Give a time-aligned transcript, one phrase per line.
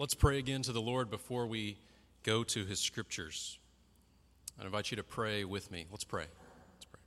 [0.00, 1.76] Let's pray again to the Lord before we
[2.22, 3.58] go to his scriptures.
[4.56, 5.86] I invite you to pray with me.
[5.90, 6.26] Let's pray.
[6.74, 7.00] Let's pray.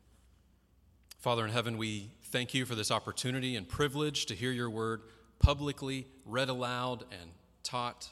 [1.17, 5.04] Father in heaven, we thank you for this opportunity and privilege to hear your word
[5.39, 7.31] publicly read aloud and
[7.63, 8.09] taught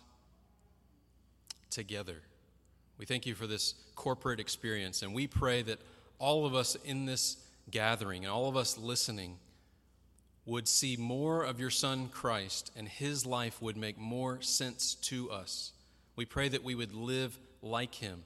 [1.70, 2.22] together.
[2.98, 5.80] We thank you for this corporate experience, and we pray that
[6.20, 7.36] all of us in this
[7.70, 9.40] gathering and all of us listening
[10.50, 15.30] would see more of your Son Christ, and his life would make more sense to
[15.32, 15.72] us.
[16.16, 18.24] We pray that we would live like him.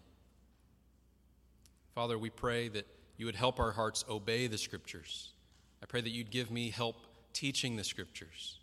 [1.93, 5.31] Father, we pray that you would help our hearts obey the scriptures.
[5.81, 6.95] I pray that you'd give me help
[7.33, 8.57] teaching the scriptures.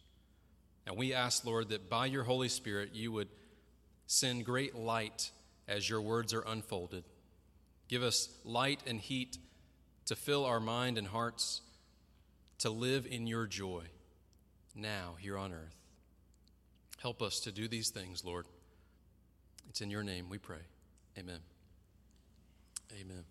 [0.87, 3.29] And we ask, Lord, that by your Holy Spirit you would
[4.07, 5.31] send great light
[5.69, 7.05] as your words are unfolded.
[7.89, 9.39] Give us light and heat
[10.07, 11.61] to fill our mind and hearts
[12.61, 13.83] to live in your joy
[14.75, 15.77] now here on earth.
[17.03, 18.47] Help us to do these things, Lord.
[19.69, 20.59] It's in your name we pray.
[21.19, 21.41] Amen.
[22.93, 23.25] Amen.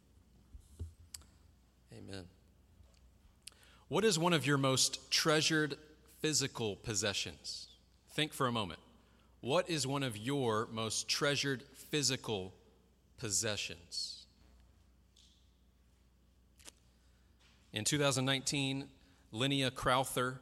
[1.97, 2.25] Amen.
[3.87, 5.75] What is one of your most treasured
[6.19, 7.67] physical possessions?
[8.11, 8.79] Think for a moment.
[9.41, 12.53] What is one of your most treasured physical
[13.19, 14.25] possessions?
[17.73, 18.87] In 2019,
[19.33, 20.39] Linnea Crowther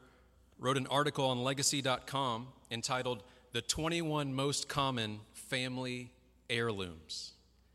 [0.59, 6.11] wrote an article on legacy.com entitled The 21 Most Common Family
[6.49, 7.33] Heirlooms.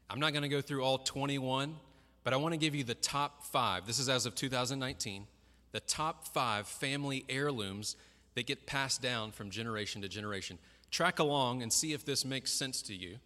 [0.08, 1.76] I'm not going to go through all 21,
[2.24, 3.86] but I want to give you the top five.
[3.86, 5.26] This is as of 2019,
[5.72, 7.96] the top five family heirlooms
[8.34, 10.58] that get passed down from generation to generation.
[10.90, 13.18] Track along and see if this makes sense to you.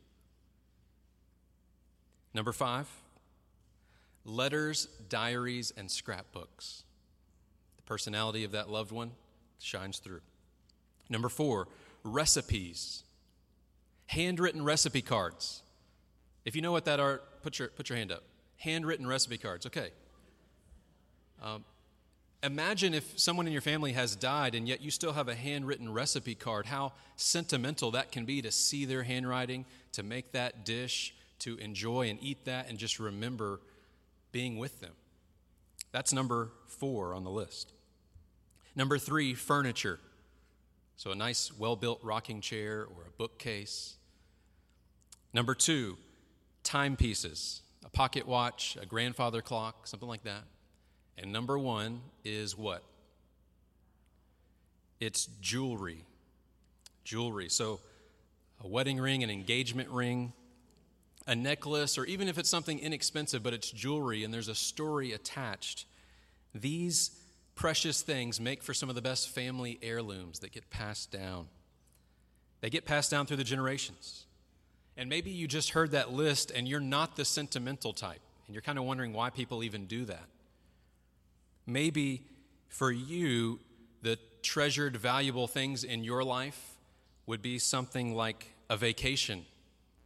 [2.35, 2.89] Number five,
[4.25, 6.83] letters, diaries, and scrapbooks
[7.87, 9.13] personality of that loved one
[9.59, 10.21] shines through.
[11.09, 11.69] Number four,
[12.03, 13.05] recipes.
[14.07, 15.63] Handwritten recipe cards.
[16.45, 18.23] If you know what that are, put your, put your hand up.
[18.59, 19.67] Handwritten recipe cards.
[19.67, 19.91] Okay.
[21.43, 21.65] Um,
[22.43, 25.93] imagine if someone in your family has died and yet you still have a handwritten
[25.93, 31.15] recipe card, how sentimental that can be to see their handwriting, to make that dish,
[31.41, 33.61] to enjoy and eat that, and just remember
[34.33, 34.93] being with them.
[35.93, 37.73] That's number four on the list.
[38.77, 39.99] Number three, furniture.
[40.97, 43.97] So a nice, well built rocking chair or a bookcase.
[45.33, 45.97] Number two,
[46.63, 50.43] timepieces, a pocket watch, a grandfather clock, something like that.
[51.19, 52.83] And number one is what?
[55.01, 56.05] It's jewelry.
[57.05, 57.49] Jewelry.
[57.49, 57.81] So
[58.63, 60.33] a wedding ring, an engagement ring,
[61.27, 65.13] a necklace, or even if it's something inexpensive, but it's jewelry and there's a story
[65.13, 65.87] attached.
[66.55, 67.11] These
[67.57, 71.49] precious things make for some of the best family heirlooms that get passed down.
[72.61, 74.27] They get passed down through the generations.
[74.97, 78.63] And maybe you just heard that list and you're not the sentimental type, and you're
[78.63, 80.25] kind of wondering why people even do that.
[81.67, 82.25] Maybe
[82.69, 83.61] for you,
[84.03, 86.77] the treasured, valuable things in your life
[87.27, 89.45] would be something like a vacation,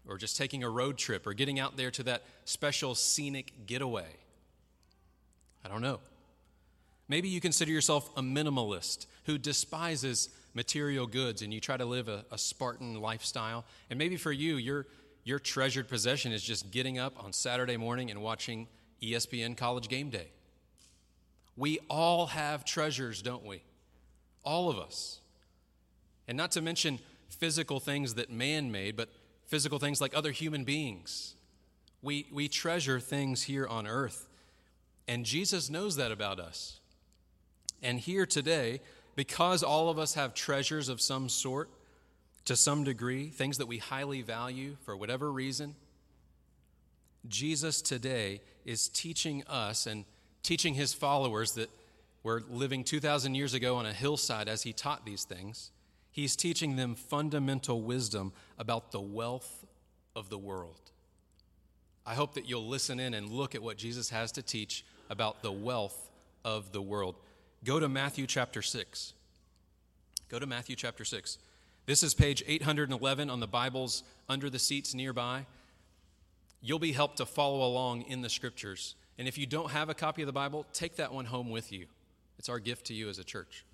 [0.08, 4.16] or just taking a road trip, or getting out there to that special scenic getaway.
[5.64, 6.00] I don't know.
[7.10, 12.06] Maybe you consider yourself a minimalist who despises material goods and you try to live
[12.08, 13.64] a, a, Spartan lifestyle.
[13.90, 14.86] And maybe for you, your,
[15.24, 18.68] your treasured possession is just getting up on Saturday morning and watching
[19.02, 20.28] ESPN College Game Day.
[21.56, 23.64] We all have treasures, don't we?
[24.44, 25.18] All of us.
[26.28, 29.08] And not to mention physical things that man made, but
[29.46, 31.34] physical things like other human beings.
[32.02, 34.28] We, we treasure things here on earth.
[35.08, 36.79] And Jesus knows that about us.
[37.82, 38.80] And here today,
[39.16, 41.68] because all of us have treasures of some sort,
[42.46, 45.74] to some degree, things that we highly value for whatever reason,
[47.28, 50.04] Jesus today is teaching us and
[50.42, 51.70] teaching his followers that
[52.22, 55.70] were living 2,000 years ago on a hillside as he taught these things.
[56.10, 59.64] He's teaching them fundamental wisdom about the wealth
[60.16, 60.90] of the world.
[62.04, 65.42] I hope that you'll listen in and look at what Jesus has to teach about
[65.42, 66.10] the wealth
[66.44, 67.16] of the world.
[67.62, 69.12] Go to Matthew chapter 6.
[70.30, 71.36] Go to Matthew chapter 6.
[71.84, 75.44] This is page 811 on the Bibles under the seats nearby.
[76.62, 78.94] You'll be helped to follow along in the scriptures.
[79.18, 81.70] And if you don't have a copy of the Bible, take that one home with
[81.70, 81.86] you.
[82.38, 83.66] It's our gift to you as a church.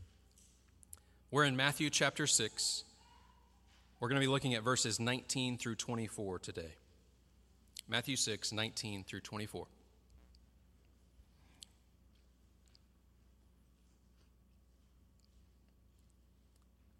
[1.30, 2.82] We're in Matthew chapter 6.
[4.00, 6.74] We're going to be looking at verses 19 through 24 today.
[7.88, 9.66] Matthew 6, 19 through 24.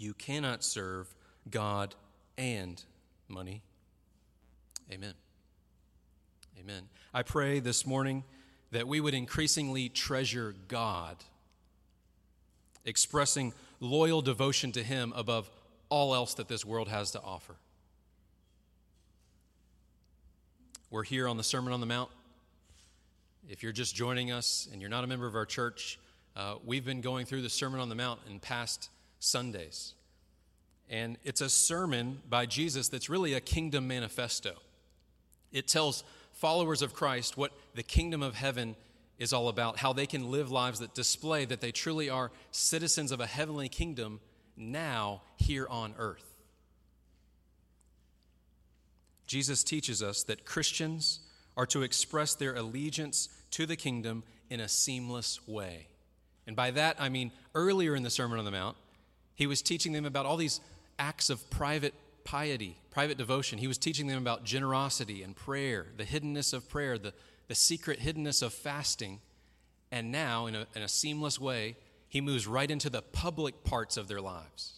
[0.00, 1.14] You cannot serve
[1.50, 1.94] God
[2.38, 2.82] and
[3.28, 3.60] money.
[4.90, 5.12] Amen.
[6.58, 6.84] Amen.
[7.12, 8.24] I pray this morning
[8.70, 11.16] that we would increasingly treasure God,
[12.86, 15.50] expressing loyal devotion to Him above
[15.90, 17.56] all else that this world has to offer.
[20.90, 22.08] We're here on the Sermon on the Mount.
[23.50, 25.98] If you're just joining us and you're not a member of our church,
[26.36, 28.88] uh, we've been going through the Sermon on the Mount in past
[29.20, 29.94] Sundays.
[30.88, 34.54] And it's a sermon by Jesus that's really a kingdom manifesto.
[35.52, 36.02] It tells
[36.32, 38.74] followers of Christ what the kingdom of heaven
[39.18, 43.12] is all about, how they can live lives that display that they truly are citizens
[43.12, 44.18] of a heavenly kingdom
[44.56, 46.24] now here on earth.
[49.26, 51.20] Jesus teaches us that Christians
[51.56, 55.86] are to express their allegiance to the kingdom in a seamless way.
[56.46, 58.76] And by that, I mean earlier in the Sermon on the Mount,
[59.40, 60.60] he was teaching them about all these
[60.98, 61.94] acts of private
[62.24, 63.58] piety, private devotion.
[63.58, 67.14] He was teaching them about generosity and prayer, the hiddenness of prayer, the,
[67.48, 69.18] the secret hiddenness of fasting.
[69.90, 71.76] And now, in a, in a seamless way,
[72.06, 74.74] he moves right into the public parts of their lives.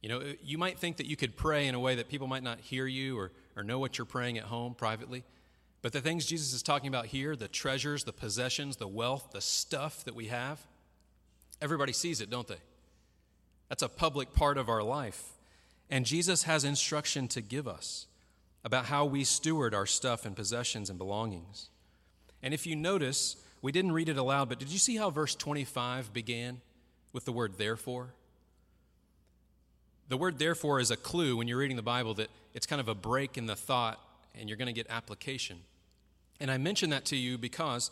[0.00, 2.42] You know, you might think that you could pray in a way that people might
[2.42, 5.24] not hear you or, or know what you're praying at home privately.
[5.82, 9.42] But the things Jesus is talking about here, the treasures, the possessions, the wealth, the
[9.42, 10.58] stuff that we have,
[11.60, 12.56] everybody sees it, don't they?
[13.70, 15.30] That's a public part of our life.
[15.88, 18.06] And Jesus has instruction to give us
[18.62, 21.70] about how we steward our stuff and possessions and belongings.
[22.42, 25.34] And if you notice, we didn't read it aloud, but did you see how verse
[25.34, 26.60] 25 began
[27.12, 28.10] with the word therefore?
[30.08, 32.88] The word therefore is a clue when you're reading the Bible that it's kind of
[32.88, 34.00] a break in the thought
[34.38, 35.58] and you're going to get application.
[36.40, 37.90] And I mention that to you because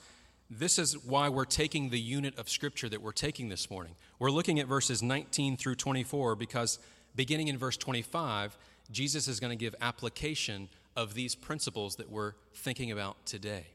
[0.50, 3.94] this is why we're taking the unit of Scripture that we're taking this morning.
[4.18, 6.78] We're looking at verses 19 through 24 because
[7.14, 8.56] beginning in verse 25,
[8.90, 13.66] Jesus is going to give application of these principles that we're thinking about today.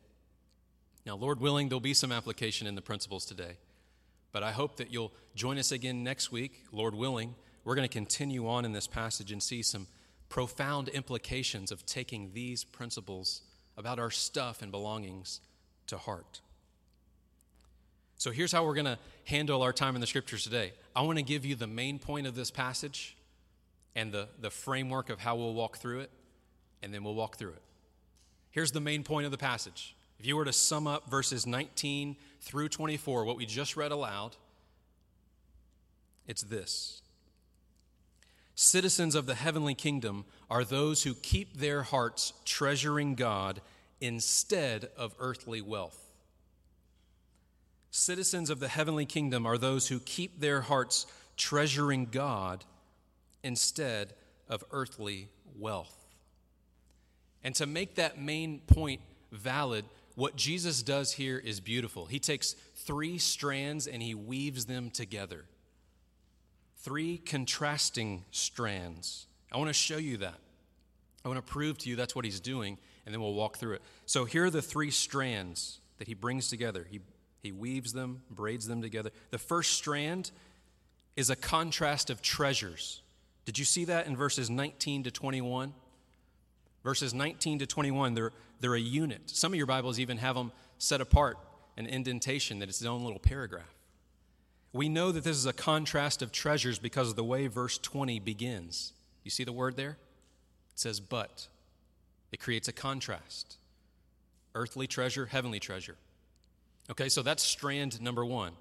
[1.05, 3.57] Now, Lord willing, there'll be some application in the principles today.
[4.31, 7.35] But I hope that you'll join us again next week, Lord willing.
[7.63, 9.85] We're going to continue on in this passage and see some
[10.27, 13.43] profound implications of taking these principles
[13.77, 15.39] about our stuff and belongings
[15.87, 16.41] to heart.
[18.23, 20.71] So here's how we're going to handle our time in the scriptures today.
[20.95, 23.17] I want to give you the main point of this passage
[23.97, 26.09] and the, the framework of how we'll walk through it,
[26.81, 27.61] and then we'll walk through it.
[28.51, 29.97] Here's the main point of the passage.
[30.21, 34.37] If you were to sum up verses 19 through 24, what we just read aloud,
[36.25, 37.01] it's this
[38.55, 43.59] Citizens of the heavenly kingdom are those who keep their hearts treasuring God
[43.99, 46.12] instead of earthly wealth.
[47.95, 51.05] Citizens of the heavenly kingdom are those who keep their hearts
[51.37, 52.65] treasuring God
[53.43, 54.13] instead
[54.49, 55.95] of earthly wealth.
[57.43, 59.85] And to make that main point valid,
[60.15, 62.07] what Jesus does here is beautiful.
[62.07, 65.45] He takes three strands and he weaves them together.
[66.77, 69.27] Three contrasting strands.
[69.51, 70.39] I want to show you that.
[71.23, 73.73] I want to prove to you that's what he's doing, and then we'll walk through
[73.73, 73.83] it.
[74.07, 76.87] So here are the three strands that he brings together.
[76.89, 76.99] He,
[77.43, 79.11] he weaves them, braids them together.
[79.29, 80.31] The first strand
[81.17, 83.01] is a contrast of treasures.
[83.45, 85.73] Did you see that in verses 19 to 21?
[86.83, 88.31] Verses 19 to 21, they're,
[88.61, 89.29] they're a unit.
[89.29, 91.37] Some of your Bibles even have them set apart,
[91.77, 93.75] an indentation that it's its own little paragraph.
[94.71, 98.19] We know that this is a contrast of treasures because of the way verse 20
[98.19, 98.93] begins.
[99.23, 99.91] You see the word there?
[99.91, 101.47] It says, but.
[102.31, 103.57] It creates a contrast
[104.55, 105.97] earthly treasure, heavenly treasure.
[106.91, 108.53] Okay, so that's strand number one.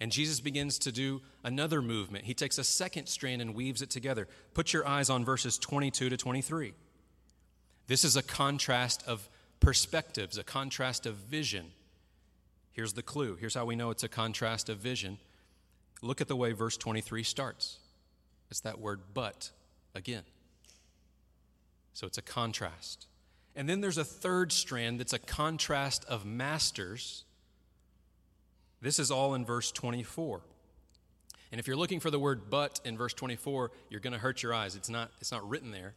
[0.00, 2.24] And Jesus begins to do another movement.
[2.24, 4.28] He takes a second strand and weaves it together.
[4.54, 6.72] Put your eyes on verses 22 to 23.
[7.86, 11.66] This is a contrast of perspectives, a contrast of vision.
[12.72, 13.36] Here's the clue.
[13.36, 15.18] Here's how we know it's a contrast of vision.
[16.00, 17.78] Look at the way verse 23 starts.
[18.50, 19.50] It's that word but
[19.94, 20.22] again.
[21.92, 23.06] So it's a contrast.
[23.60, 27.24] And then there's a third strand that's a contrast of masters.
[28.80, 30.40] This is all in verse 24.
[31.52, 34.42] And if you're looking for the word but in verse 24, you're going to hurt
[34.42, 34.76] your eyes.
[34.76, 35.92] It's not, it's not written there.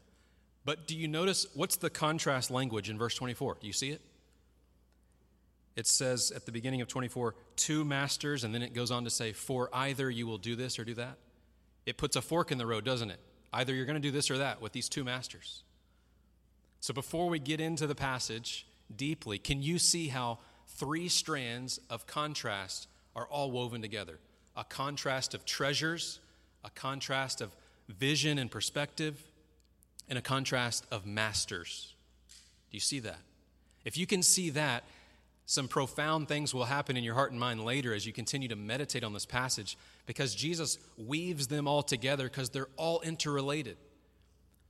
[0.65, 3.59] But do you notice what's the contrast language in verse 24?
[3.61, 4.01] Do you see it?
[5.77, 9.09] It says at the beginning of 24, two masters, and then it goes on to
[9.09, 11.17] say, for either you will do this or do that.
[11.85, 13.21] It puts a fork in the road, doesn't it?
[13.53, 15.63] Either you're going to do this or that with these two masters.
[16.83, 22.05] So before we get into the passage deeply, can you see how three strands of
[22.07, 24.19] contrast are all woven together?
[24.57, 26.19] A contrast of treasures,
[26.61, 27.55] a contrast of
[27.87, 29.23] vision and perspective,
[30.09, 31.93] and a contrast of masters.
[32.69, 33.19] Do you see that?
[33.85, 34.83] If you can see that,
[35.45, 38.57] some profound things will happen in your heart and mind later as you continue to
[38.57, 43.77] meditate on this passage because Jesus weaves them all together because they're all interrelated.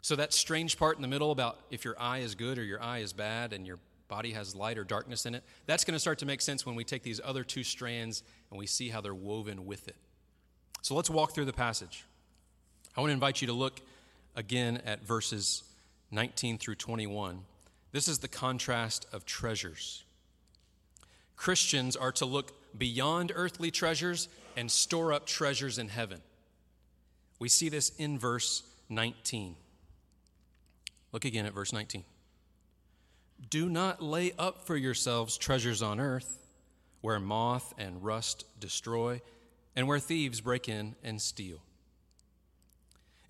[0.03, 2.83] So, that strange part in the middle about if your eye is good or your
[2.83, 3.79] eye is bad and your
[4.09, 6.75] body has light or darkness in it, that's going to start to make sense when
[6.75, 9.95] we take these other two strands and we see how they're woven with it.
[10.81, 12.03] So, let's walk through the passage.
[12.97, 13.79] I want to invite you to look
[14.35, 15.63] again at verses
[16.11, 17.39] 19 through 21.
[17.93, 20.03] This is the contrast of treasures.
[21.37, 26.19] Christians are to look beyond earthly treasures and store up treasures in heaven.
[27.39, 29.55] We see this in verse 19.
[31.13, 32.03] Look again at verse 19.
[33.49, 36.39] Do not lay up for yourselves treasures on earth,
[37.01, 39.21] where moth and rust destroy,
[39.75, 41.61] and where thieves break in and steal.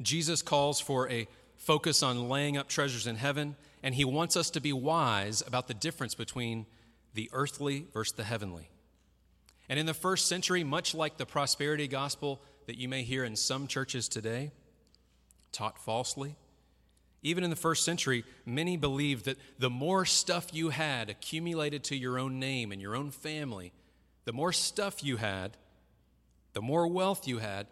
[0.02, 4.50] Jesus calls for a focus on laying up treasures in heaven, and he wants us
[4.52, 6.66] to be wise about the difference between
[7.14, 8.70] the earthly versus the heavenly.
[9.70, 13.36] And in the first century, much like the prosperity gospel that you may hear in
[13.36, 14.52] some churches today,
[15.52, 16.36] taught falsely,
[17.24, 21.96] even in the first century, many believed that the more stuff you had accumulated to
[21.96, 23.72] your own name and your own family,
[24.26, 25.56] the more stuff you had,
[26.52, 27.68] the more wealth you had,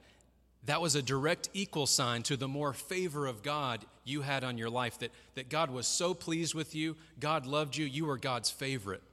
[0.65, 4.58] that was a direct equal sign to the more favor of God you had on
[4.58, 8.17] your life, that, that God was so pleased with you, God loved you, you were
[8.17, 9.03] God's favorite.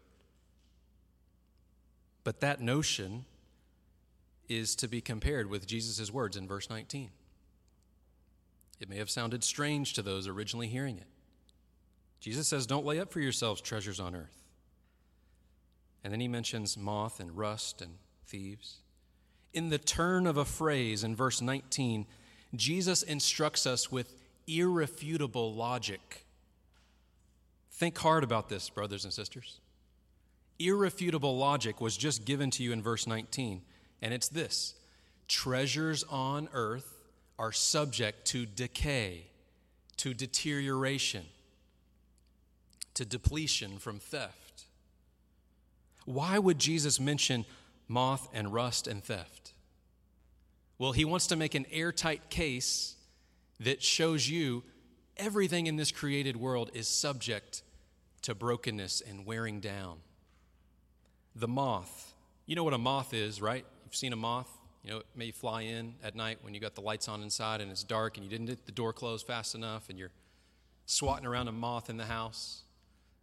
[2.23, 3.25] But that notion
[4.49, 7.11] is to be compared with Jesus' words in verse 19.
[8.81, 11.07] It may have sounded strange to those originally hearing it.
[12.21, 14.43] Jesus says, Don't lay up for yourselves treasures on earth.
[16.05, 17.95] And then he mentions moth and rust and
[18.27, 18.79] thieves.
[19.53, 22.07] In the turn of a phrase in verse 19,
[22.55, 24.15] Jesus instructs us with
[24.47, 26.25] irrefutable logic.
[27.73, 29.61] Think hard about this, brothers and sisters
[30.59, 33.63] irrefutable logic was just given to you in verse 19,
[34.03, 34.75] and it's this
[35.29, 36.98] treasures on earth
[37.39, 39.27] are subject to decay,
[39.99, 41.25] to deterioration,
[42.95, 44.65] to depletion from theft.
[46.05, 47.45] Why would Jesus mention
[47.87, 49.53] moth and rust and theft?
[50.79, 52.97] Well, he wants to make an airtight case
[53.61, 54.63] that shows you
[55.17, 57.63] everything in this created world is subject
[58.23, 59.99] to brokenness and wearing down
[61.35, 62.15] the moth.
[62.47, 63.65] You know what a moth is, right?
[63.85, 64.51] You've seen a moth.
[64.89, 67.61] You know, it may fly in at night when you got the lights on inside
[67.61, 70.13] and it's dark and you didn't get the door closed fast enough and you're
[70.87, 72.63] swatting around a moth in the house.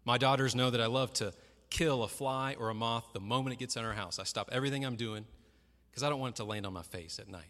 [0.04, 1.34] My daughters know that I love to
[1.72, 4.20] kill a fly or a moth the moment it gets in our house.
[4.20, 5.26] I stop everything I'm doing
[5.90, 7.50] because I don't want it to land on my face at night.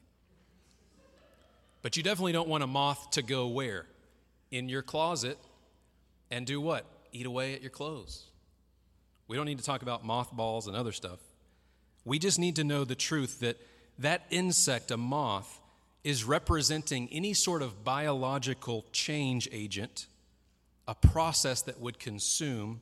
[1.81, 3.85] But you definitely don't want a moth to go where?
[4.49, 5.37] In your closet
[6.31, 6.85] and do what?
[7.11, 8.27] Eat away at your clothes.
[9.27, 11.19] We don't need to talk about mothballs and other stuff.
[12.05, 13.59] We just need to know the truth that
[13.99, 15.59] that insect, a moth,
[16.03, 20.07] is representing any sort of biological change agent,
[20.87, 22.81] a process that would consume,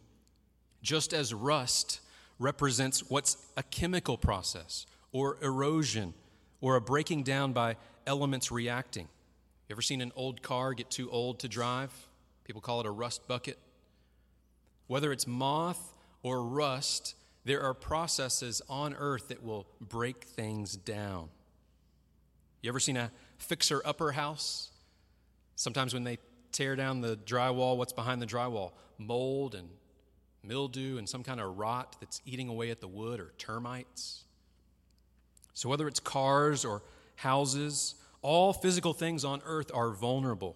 [0.81, 2.01] just as rust
[2.39, 6.13] represents what's a chemical process or erosion
[6.59, 9.07] or a breaking down by elements reacting.
[9.69, 11.91] You ever seen an old car get too old to drive?
[12.43, 13.57] People call it a rust bucket.
[14.87, 21.29] Whether it's moth or rust, there are processes on earth that will break things down.
[22.61, 24.71] You ever seen a fixer upper house?
[25.55, 26.17] Sometimes when they
[26.51, 28.71] tear down the drywall, what's behind the drywall?
[28.97, 29.67] Mold and
[30.43, 34.23] mildew and some kind of rot that's eating away at the wood or termites.
[35.53, 36.81] So, whether it's cars or
[37.17, 40.55] houses, all physical things on earth are vulnerable.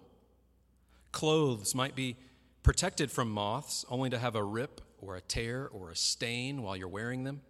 [1.12, 2.16] Clothes might be
[2.62, 6.76] protected from moths, only to have a rip or a tear or a stain while
[6.76, 7.40] you're wearing them.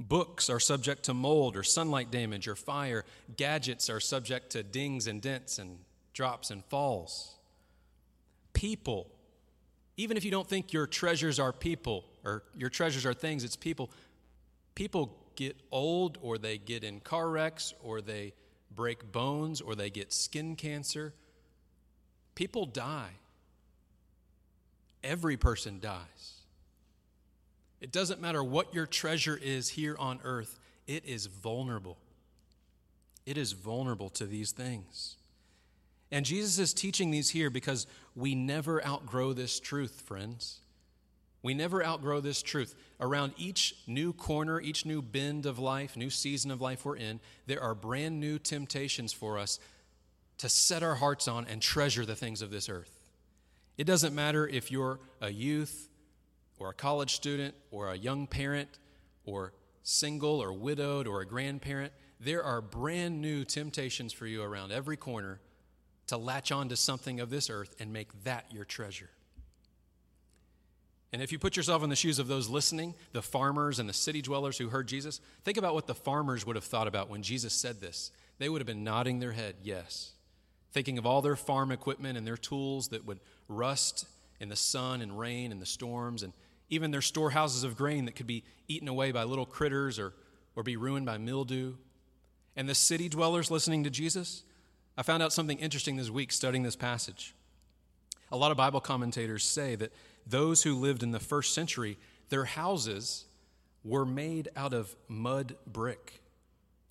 [0.00, 3.04] Books are subject to mold or sunlight damage or fire.
[3.36, 5.78] Gadgets are subject to dings and dents and
[6.12, 7.36] drops and falls.
[8.52, 9.10] People,
[9.96, 13.56] even if you don't think your treasures are people or your treasures are things, it's
[13.56, 13.90] people.
[14.74, 18.32] People get old or they get in car wrecks or they
[18.74, 21.14] break bones or they get skin cancer.
[22.34, 23.10] People die.
[25.04, 26.42] Every person dies.
[27.80, 31.98] It doesn't matter what your treasure is here on earth, it is vulnerable.
[33.24, 35.16] It is vulnerable to these things.
[36.10, 40.60] And Jesus is teaching these here because we never outgrow this truth, friends.
[41.42, 42.74] We never outgrow this truth.
[43.00, 47.20] Around each new corner, each new bend of life, new season of life we're in,
[47.46, 49.58] there are brand new temptations for us
[50.38, 53.01] to set our hearts on and treasure the things of this earth.
[53.78, 55.88] It doesn't matter if you're a youth
[56.58, 58.68] or a college student or a young parent
[59.24, 59.52] or
[59.82, 64.96] single or widowed or a grandparent, there are brand new temptations for you around every
[64.96, 65.40] corner
[66.06, 69.10] to latch on to something of this earth and make that your treasure.
[71.12, 73.94] And if you put yourself in the shoes of those listening, the farmers and the
[73.94, 77.22] city dwellers who heard Jesus, think about what the farmers would have thought about when
[77.22, 78.12] Jesus said this.
[78.38, 80.12] They would have been nodding their head, yes,
[80.72, 83.20] thinking of all their farm equipment and their tools that would
[83.56, 84.06] rust
[84.40, 86.32] and the sun and rain and the storms, and
[86.68, 90.14] even their storehouses of grain that could be eaten away by little critters or,
[90.56, 91.74] or be ruined by mildew.
[92.56, 94.42] And the city dwellers listening to Jesus,
[94.96, 97.34] I found out something interesting this week studying this passage.
[98.30, 99.92] A lot of Bible commentators say that
[100.26, 103.26] those who lived in the first century, their houses
[103.84, 106.22] were made out of mud brick,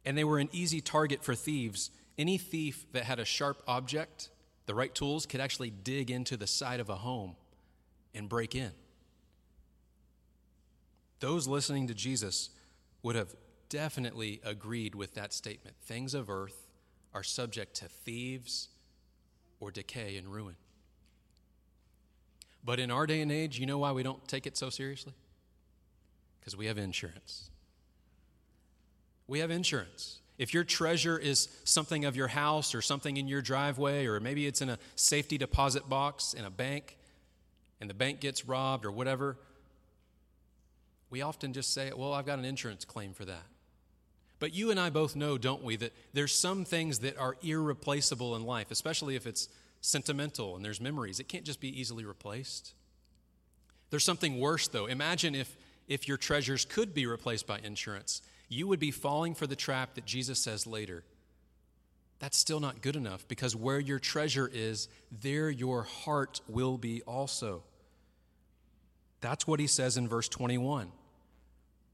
[0.05, 1.91] and they were an easy target for thieves.
[2.17, 4.29] Any thief that had a sharp object,
[4.71, 7.35] the right tools, could actually dig into the side of a home
[8.15, 8.71] and break in.
[11.19, 12.51] Those listening to Jesus
[13.03, 13.35] would have
[13.67, 15.75] definitely agreed with that statement.
[15.81, 16.69] Things of earth
[17.13, 18.69] are subject to thieves
[19.59, 20.55] or decay and ruin.
[22.63, 25.11] But in our day and age, you know why we don't take it so seriously?
[26.39, 27.49] Because we have insurance.
[29.27, 30.20] We have insurance.
[30.41, 34.47] If your treasure is something of your house or something in your driveway, or maybe
[34.47, 36.97] it's in a safety deposit box in a bank
[37.79, 39.37] and the bank gets robbed or whatever,
[41.11, 43.43] we often just say, Well, I've got an insurance claim for that.
[44.39, 48.35] But you and I both know, don't we, that there's some things that are irreplaceable
[48.35, 49.47] in life, especially if it's
[49.79, 51.19] sentimental and there's memories.
[51.19, 52.73] It can't just be easily replaced.
[53.91, 54.87] There's something worse, though.
[54.87, 55.55] Imagine if,
[55.87, 58.23] if your treasures could be replaced by insurance.
[58.51, 61.05] You would be falling for the trap that Jesus says later.
[62.19, 67.01] That's still not good enough because where your treasure is, there your heart will be
[67.03, 67.63] also.
[69.21, 70.91] That's what he says in verse 21.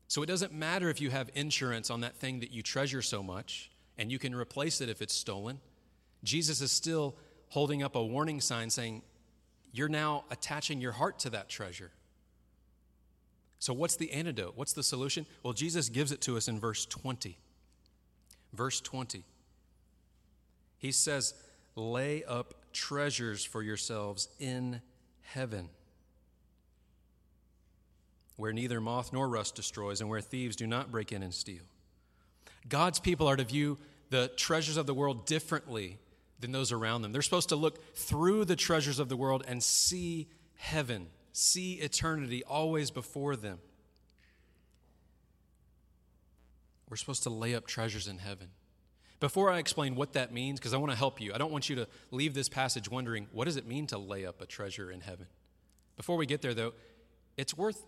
[0.07, 3.21] So it doesn't matter if you have insurance on that thing that you treasure so
[3.21, 5.59] much and you can replace it if it's stolen.
[6.23, 7.15] Jesus is still
[7.49, 9.03] holding up a warning sign saying,
[9.71, 11.91] You're now attaching your heart to that treasure.
[13.59, 14.53] So, what's the antidote?
[14.55, 15.25] What's the solution?
[15.43, 17.37] Well, Jesus gives it to us in verse 20.
[18.53, 19.23] Verse 20.
[20.77, 21.33] He says,
[21.75, 24.81] Lay up treasures for yourselves in
[25.21, 25.69] heaven,
[28.35, 31.63] where neither moth nor rust destroys, and where thieves do not break in and steal.
[32.69, 33.77] God's people are to view
[34.09, 35.97] the treasures of the world differently
[36.39, 37.11] than those around them.
[37.11, 41.07] They're supposed to look through the treasures of the world and see heaven,
[41.37, 43.59] see eternity always before them.
[46.89, 48.47] We're supposed to lay up treasures in heaven.
[49.19, 51.69] Before I explain what that means, because I want to help you, I don't want
[51.69, 54.89] you to leave this passage wondering, what does it mean to lay up a treasure
[54.89, 55.27] in heaven?
[55.95, 56.73] Before we get there, though,
[57.35, 57.83] it's worth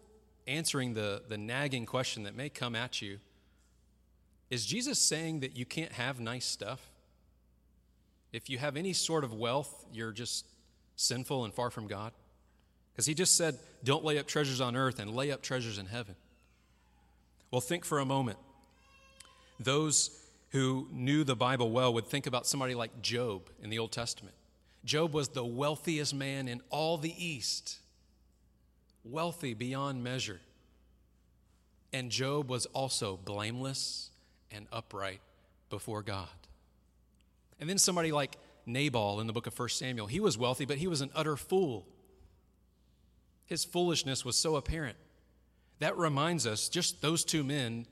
[0.45, 3.17] answering the, the nagging question that may come at you.
[4.51, 6.91] Is Jesus saying that you can't have nice stuff?
[8.31, 10.45] If you have any sort of wealth, you're just
[10.97, 12.11] sinful and far from God.
[12.99, 15.85] Because he just said, don't lay up treasures on earth and lay up treasures in
[15.85, 16.15] heaven.
[17.49, 18.37] Well, think for a moment.
[19.57, 20.11] Those
[20.49, 24.35] who knew the Bible well would think about somebody like Job in the Old Testament.
[24.83, 27.79] Job was the wealthiest man in all the East,
[29.05, 30.41] wealthy beyond measure.
[31.93, 34.09] And Job was also blameless
[34.51, 35.21] and upright
[35.69, 36.27] before God.
[37.61, 38.35] And then somebody like
[38.65, 41.37] Nabal in the book of 1 Samuel, he was wealthy, but he was an utter
[41.37, 41.87] fool.
[43.49, 44.95] His foolishness was so apparent.
[45.79, 47.87] That reminds us, just those two men,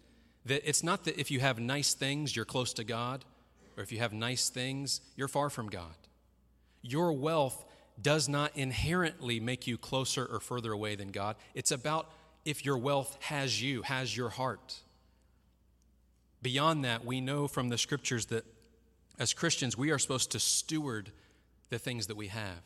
[0.46, 3.26] that it's not that if you have nice things, you're close to God,
[3.76, 5.96] or if you have nice things, you're far from God.
[6.84, 7.66] Your wealth
[8.00, 11.36] does not inherently make you closer or further away than God.
[11.56, 12.12] It's about
[12.46, 14.76] if your wealth has you, has your heart.
[16.44, 18.46] Beyond that, we know from the scriptures that
[19.18, 21.12] as Christians, we are supposed to steward
[21.70, 22.62] the things that we have,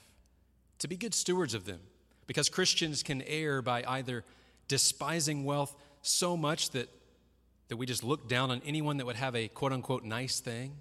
[0.79, 1.79] to be good stewards of them.
[2.31, 4.23] Because Christians can err by either
[4.69, 6.87] despising wealth so much that,
[7.67, 10.77] that we just look down on anyone that would have a quote unquote nice thing,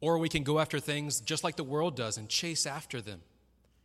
[0.00, 3.20] or we can go after things just like the world does and chase after them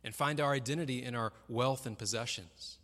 [0.02, 2.78] and find our identity in our wealth and possessions.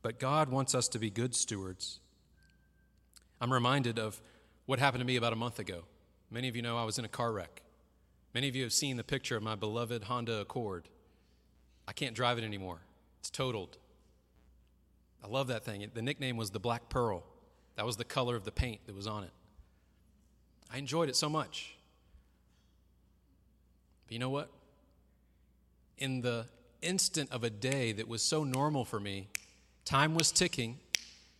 [0.00, 1.98] But God wants us to be good stewards.
[3.40, 4.22] I'm reminded of
[4.66, 5.82] what happened to me about a month ago.
[6.30, 7.62] Many of you know I was in a car wreck.
[8.32, 10.88] Many of you have seen the picture of my beloved Honda Accord.
[11.86, 12.80] I can't drive it anymore,
[13.20, 13.78] it's totaled.
[15.22, 15.88] I love that thing.
[15.94, 17.24] The nickname was the Black Pearl.
[17.76, 19.30] That was the color of the paint that was on it.
[20.70, 21.76] I enjoyed it so much.
[24.06, 24.50] But you know what?
[25.96, 26.44] In the
[26.82, 29.28] instant of a day that was so normal for me,
[29.86, 30.78] time was ticking.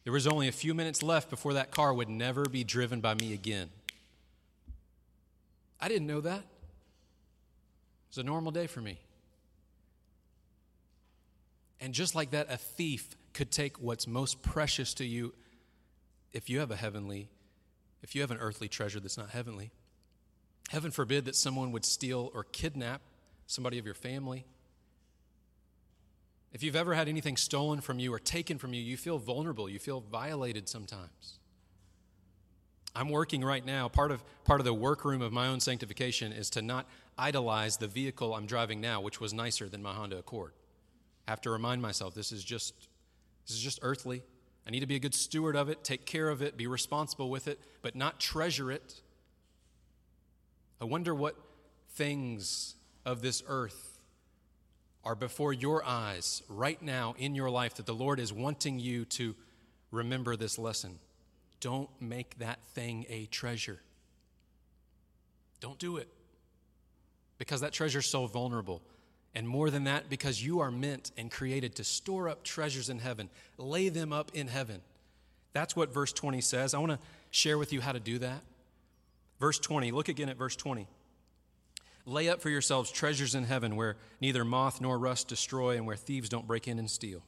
[0.04, 3.14] There was only a few minutes left before that car would never be driven by
[3.14, 3.68] me again.
[5.78, 6.38] I didn't know that.
[6.38, 6.44] It
[8.08, 8.98] was a normal day for me.
[11.80, 15.34] And just like that, a thief could take what's most precious to you
[16.32, 17.28] if you have a heavenly,
[18.02, 19.70] if you have an earthly treasure that's not heavenly.
[20.70, 23.02] Heaven forbid that someone would steal or kidnap
[23.46, 24.46] somebody of your family.
[26.52, 29.68] If you've ever had anything stolen from you or taken from you, you feel vulnerable,
[29.68, 31.38] you feel violated sometimes.
[32.96, 33.88] I'm working right now.
[33.88, 36.86] Part of, part of the workroom of my own sanctification is to not
[37.18, 40.52] idolize the vehicle I'm driving now, which was nicer than my Honda Accord.
[41.26, 42.74] I have to remind myself this is just,
[43.46, 44.22] this is just earthly.
[44.66, 47.30] I need to be a good steward of it, take care of it, be responsible
[47.30, 49.02] with it, but not treasure it.
[50.80, 51.36] I wonder what
[51.90, 53.98] things of this earth
[55.04, 59.04] are before your eyes right now in your life that the Lord is wanting you
[59.04, 59.34] to
[59.90, 60.98] remember this lesson.
[61.60, 63.80] Don't make that thing a treasure.
[65.60, 66.08] Don't do it.
[67.38, 68.82] Because that treasure is so vulnerable.
[69.34, 73.00] And more than that, because you are meant and created to store up treasures in
[73.00, 74.80] heaven, lay them up in heaven.
[75.52, 76.74] That's what verse 20 says.
[76.74, 76.98] I want to
[77.30, 78.42] share with you how to do that.
[79.40, 80.86] Verse 20, look again at verse 20.
[82.06, 85.96] Lay up for yourselves treasures in heaven where neither moth nor rust destroy and where
[85.96, 87.22] thieves don't break in and steal.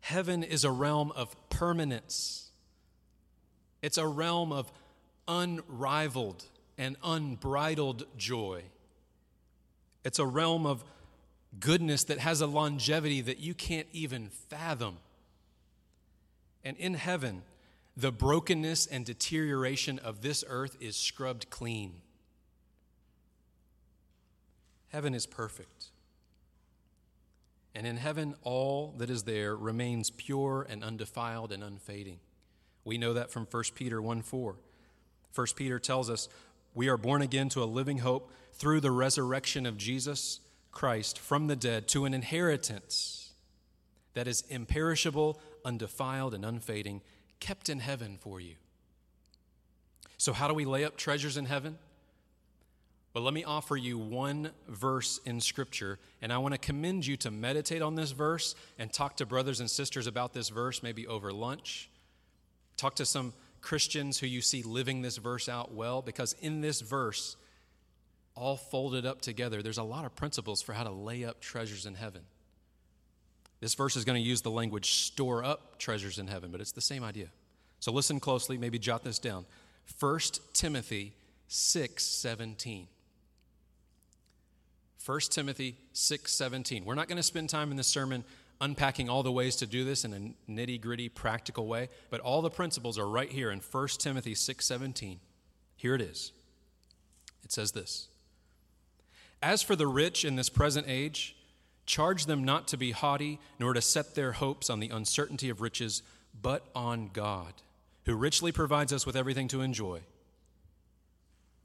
[0.00, 2.50] Heaven is a realm of permanence.
[3.82, 4.72] It's a realm of
[5.28, 6.44] unrivaled
[6.78, 8.62] and unbridled joy.
[10.04, 10.84] It's a realm of
[11.58, 14.98] goodness that has a longevity that you can't even fathom.
[16.64, 17.42] And in heaven,
[17.96, 21.94] the brokenness and deterioration of this earth is scrubbed clean.
[24.88, 25.86] Heaven is perfect.
[27.74, 32.18] And in heaven, all that is there remains pure and undefiled and unfading.
[32.84, 34.56] We know that from 1 Peter 1 4.
[35.34, 36.28] 1 Peter tells us
[36.74, 40.38] we are born again to a living hope through the resurrection of Jesus
[40.70, 43.32] Christ from the dead to an inheritance
[44.14, 47.00] that is imperishable, undefiled, and unfading,
[47.40, 48.54] kept in heaven for you.
[50.16, 51.78] So, how do we lay up treasures in heaven?
[53.12, 57.16] Well, let me offer you one verse in Scripture, and I want to commend you
[57.16, 61.08] to meditate on this verse and talk to brothers and sisters about this verse, maybe
[61.08, 61.90] over lunch
[62.80, 66.80] Talk to some Christians who you see living this verse out well, because in this
[66.80, 67.36] verse,
[68.40, 71.84] all folded up together, there's a lot of principles for how to lay up treasures
[71.84, 72.22] in heaven.
[73.60, 76.72] This verse is going to use the language store up treasures in heaven, but it's
[76.72, 77.28] the same idea.
[77.78, 79.44] So listen closely, maybe jot this down.
[79.98, 80.20] 1
[80.54, 81.12] Timothy
[81.48, 82.88] 6 17.
[85.04, 86.84] 1 Timothy 6 17.
[86.84, 88.24] We're not going to spend time in this sermon
[88.60, 92.42] unpacking all the ways to do this in a nitty gritty, practical way, but all
[92.42, 95.18] the principles are right here in 1 Timothy 6:17.
[95.76, 96.32] Here it is.
[97.42, 98.09] It says this:
[99.42, 101.36] As for the rich in this present age,
[101.86, 105.60] charge them not to be haughty, nor to set their hopes on the uncertainty of
[105.60, 106.02] riches,
[106.40, 107.54] but on God,
[108.04, 110.00] who richly provides us with everything to enjoy.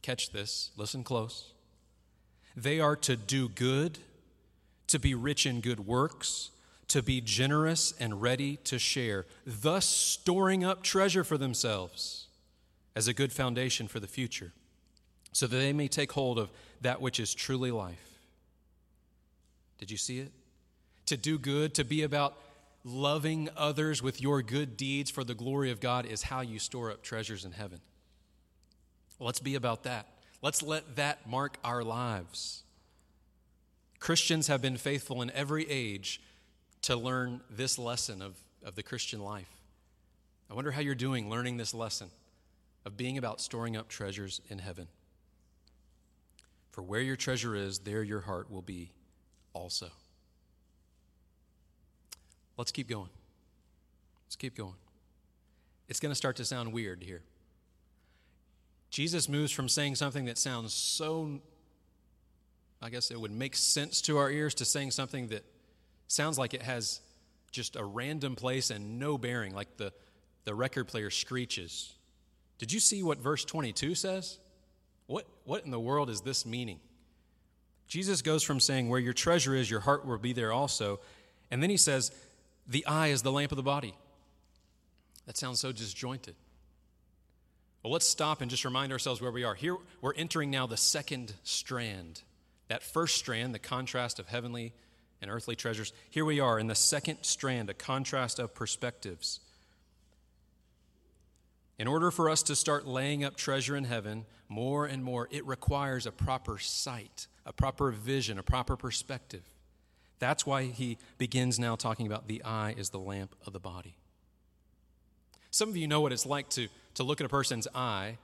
[0.02, 1.54] Catch this, listen close.
[2.56, 3.98] They are to do good,
[4.88, 6.52] to be rich in good works
[6.90, 12.28] to be generous and ready to share, thus storing up treasure for themselves
[12.96, 14.54] as a good foundation for the future,
[15.32, 16.50] so that they may take hold of
[16.82, 18.20] that which is truly life.
[19.78, 20.32] Did you see it?
[21.08, 22.38] To do good, to be about
[22.84, 26.92] loving others with your good deeds for the glory of God is how you store
[26.92, 27.82] up treasures in heaven.
[29.20, 30.08] Let's be about that.
[30.42, 32.64] Let's let that mark our lives.
[34.00, 36.22] Christians have been faithful in every age
[36.84, 39.50] to learn this lesson of, of the Christian life.
[40.50, 42.12] I wonder how you're doing learning this lesson
[42.86, 44.88] of being about storing up treasures in heaven.
[46.76, 48.92] For where your treasure is, there your heart will be
[49.54, 49.88] also.
[52.58, 53.08] Let's keep going.
[54.26, 54.76] Let's keep going.
[55.88, 57.22] It's going to start to sound weird here.
[58.90, 61.40] Jesus moves from saying something that sounds so,
[62.82, 65.46] I guess it would make sense to our ears, to saying something that
[66.10, 67.00] sounds like it has
[67.52, 69.94] just a random place and no bearing, like the,
[70.44, 71.94] the record player screeches.
[72.58, 74.40] Did you see what verse 22 says?
[75.08, 76.80] What, what in the world is this meaning?
[77.88, 81.00] Jesus goes from saying, Where your treasure is, your heart will be there also.
[81.52, 82.12] And then he says,
[82.68, 83.94] The eye is the lamp of the body.
[85.26, 86.36] That sounds so disjointed.
[87.84, 89.54] Well, let's stop and just remind ourselves where we are.
[89.54, 92.24] Here, we're entering now the second strand.
[92.68, 94.74] That first strand, the contrast of heavenly
[95.22, 95.94] and earthly treasures.
[96.10, 99.40] Here we are in the second strand, a contrast of perspectives.
[101.78, 105.46] In order for us to start laying up treasure in heaven more and more, it
[105.46, 109.44] requires a proper sight, a proper vision, a proper perspective.
[110.20, 113.98] That's why he begins now talking about the eye is the lamp of the body.
[115.52, 118.18] Some of you know what it's like to, to look at a person's eye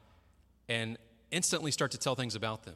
[0.69, 0.97] and
[1.31, 2.75] instantly start to tell things about them.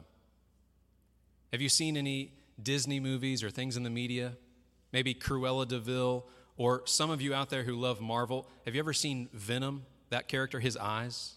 [1.52, 4.32] Have you seen any Disney movies or things in the media?
[4.92, 8.46] Maybe Cruella de Vil, or some of you out there who love Marvel.
[8.64, 9.84] Have you ever seen Venom?
[10.10, 11.34] That character, his eyes,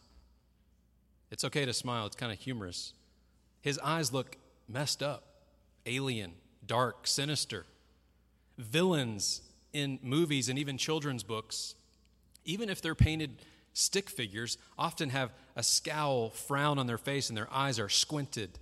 [1.32, 2.94] it's okay to smile, it's kind of humorous.
[3.62, 5.24] His eyes look messed up,
[5.86, 6.34] alien,
[6.66, 7.66] dark, sinister.
[8.58, 9.42] Villains
[9.74, 11.76] in movies and even children's books,
[12.46, 13.42] even if they're painted
[13.74, 18.60] stick figures, often have a scowl, frown on their face, and their eyes are squinted.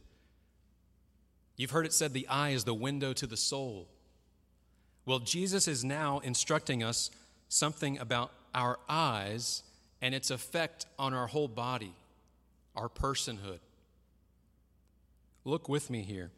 [1.55, 3.87] You've heard it said the eye is the window to the soul.
[5.05, 7.09] Well, Jesus is now instructing us
[7.49, 9.63] something about our eyes
[10.01, 11.93] and its effect on our whole body,
[12.75, 13.59] our personhood.
[15.43, 16.31] Look with me here.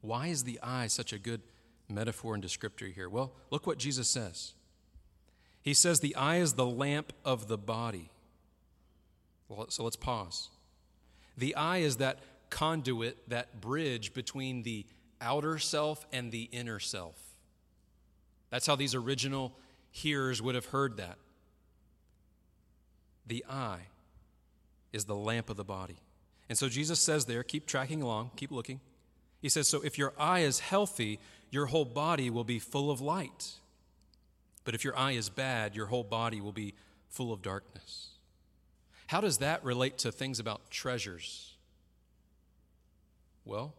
[0.00, 1.40] Why is the eye such a good
[1.88, 3.08] metaphor and descriptor here?
[3.08, 4.54] Well, look what Jesus says.
[5.62, 8.10] He says the eye is the lamp of the body.
[9.48, 10.48] Well, so let's pause.
[11.36, 12.18] The eye is that
[12.50, 14.84] conduit, that bridge between the
[15.20, 17.16] outer self and the inner self.
[18.50, 19.52] That's how these original
[19.90, 21.16] hearers would have heard that.
[23.26, 23.86] The eye
[24.92, 25.98] is the lamp of the body.
[26.48, 28.80] And so Jesus says there, keep tracking along, keep looking.
[29.40, 31.18] He says, So if your eye is healthy,
[31.50, 33.52] your whole body will be full of light.
[34.64, 36.74] But if your eye is bad, your whole body will be
[37.08, 38.10] full of darkness.
[39.08, 41.54] How does that relate to things about treasures?
[43.44, 43.74] Well,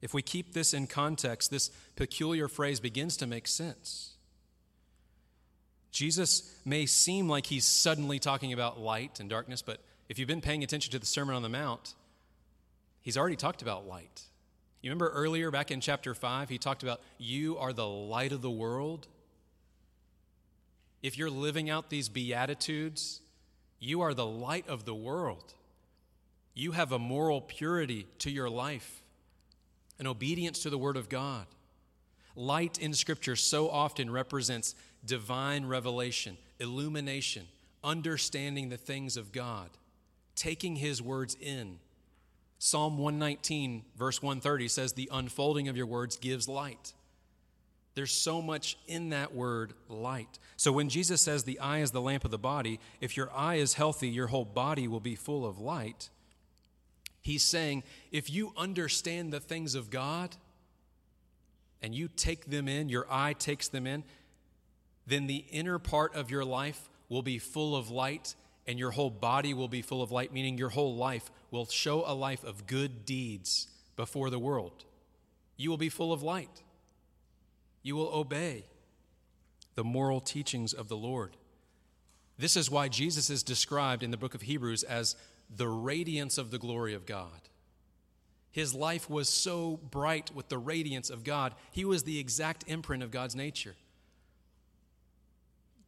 [0.00, 4.17] if we keep this in context, this peculiar phrase begins to make sense.
[5.90, 10.40] Jesus may seem like he's suddenly talking about light and darkness, but if you've been
[10.40, 11.94] paying attention to the Sermon on the Mount,
[13.00, 14.22] he's already talked about light.
[14.80, 18.42] You remember earlier back in chapter 5, he talked about you are the light of
[18.42, 19.08] the world.
[21.02, 23.20] If you're living out these Beatitudes,
[23.80, 25.54] you are the light of the world.
[26.54, 29.02] You have a moral purity to your life,
[29.98, 31.46] an obedience to the Word of God.
[32.34, 37.46] Light in Scripture so often represents divine revelation, illumination,
[37.82, 39.70] understanding the things of God,
[40.34, 41.78] taking His words in.
[42.58, 46.92] Psalm 119, verse 130 says, The unfolding of your words gives light.
[47.94, 50.38] There's so much in that word, light.
[50.56, 53.56] So when Jesus says the eye is the lamp of the body, if your eye
[53.56, 56.08] is healthy, your whole body will be full of light.
[57.22, 57.82] He's saying,
[58.12, 60.36] if you understand the things of God
[61.82, 64.04] and you take them in, your eye takes them in,
[65.08, 68.34] then the inner part of your life will be full of light
[68.66, 72.04] and your whole body will be full of light, meaning your whole life will show
[72.06, 74.84] a life of good deeds before the world.
[75.56, 76.62] You will be full of light.
[77.82, 78.64] You will obey
[79.74, 81.36] the moral teachings of the Lord.
[82.36, 85.16] This is why Jesus is described in the book of Hebrews as
[85.54, 87.48] the radiance of the glory of God.
[88.50, 93.02] His life was so bright with the radiance of God, he was the exact imprint
[93.02, 93.74] of God's nature.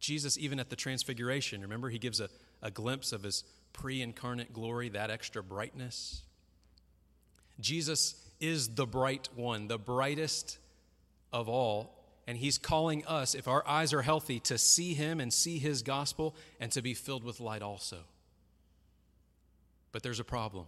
[0.01, 2.27] Jesus, even at the transfiguration, remember, he gives a,
[2.61, 6.23] a glimpse of his pre incarnate glory, that extra brightness.
[7.59, 10.57] Jesus is the bright one, the brightest
[11.31, 11.97] of all.
[12.27, 15.83] And he's calling us, if our eyes are healthy, to see him and see his
[15.83, 17.97] gospel and to be filled with light also.
[19.91, 20.65] But there's a problem.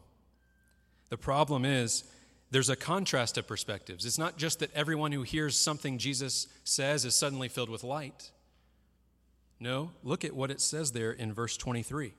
[1.10, 2.04] The problem is
[2.52, 4.06] there's a contrast of perspectives.
[4.06, 8.32] It's not just that everyone who hears something Jesus says is suddenly filled with light.
[9.64, 12.12] No, look at what it says there in verse 23.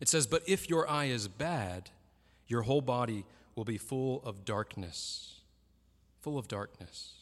[0.00, 1.90] It says, But if your eye is bad,
[2.48, 3.24] your whole body
[3.54, 5.36] will be full of darkness.
[6.20, 7.12] Full of darkness.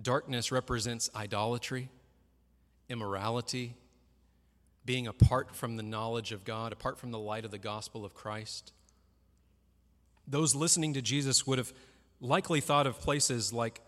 [0.00, 1.90] Darkness represents idolatry,
[2.88, 3.74] immorality,
[4.86, 8.14] being apart from the knowledge of God, apart from the light of the gospel of
[8.14, 8.72] Christ.
[10.26, 11.74] Those listening to Jesus would have
[12.22, 13.82] likely thought of places like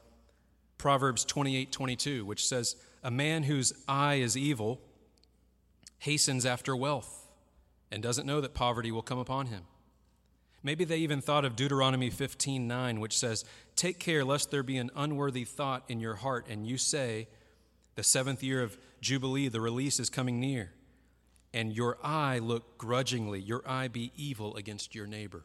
[0.82, 4.80] Proverbs 28 22, which says, A man whose eye is evil
[6.00, 7.28] hastens after wealth
[7.92, 9.62] and doesn't know that poverty will come upon him.
[10.60, 13.44] Maybe they even thought of Deuteronomy 15 9, which says,
[13.76, 17.28] Take care lest there be an unworthy thought in your heart, and you say,
[17.94, 20.72] The seventh year of Jubilee, the release is coming near,
[21.54, 25.44] and your eye look grudgingly, your eye be evil against your neighbor.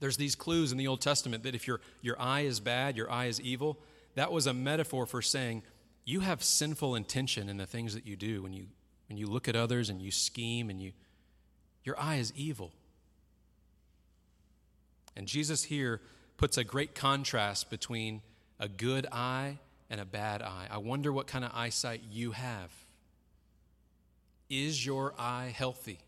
[0.00, 3.10] There's these clues in the Old Testament that if your, your eye is bad, your
[3.10, 3.78] eye is evil,
[4.18, 5.62] that was a metaphor for saying
[6.04, 8.66] you have sinful intention in the things that you do when you,
[9.08, 10.92] when you look at others and you scheme and you,
[11.84, 12.72] your eye is evil.
[15.14, 16.00] And Jesus here
[16.36, 18.22] puts a great contrast between
[18.58, 19.58] a good eye
[19.90, 20.66] and a bad eye.
[20.70, 22.72] I wonder what kind of eyesight you have.
[24.48, 25.98] Is your eye healthy